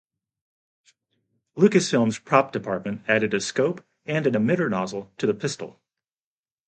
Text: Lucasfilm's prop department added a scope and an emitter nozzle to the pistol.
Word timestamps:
Lucasfilm's 1.55 2.17
prop 2.17 2.51
department 2.51 3.03
added 3.07 3.35
a 3.35 3.39
scope 3.39 3.85
and 4.07 4.25
an 4.25 4.33
emitter 4.33 4.67
nozzle 4.67 5.11
to 5.19 5.27
the 5.27 5.33
pistol. 5.35 5.79